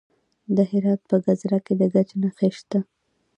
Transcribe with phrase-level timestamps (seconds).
[0.55, 2.79] د هرات په ګذره کې د ګچ نښې شته.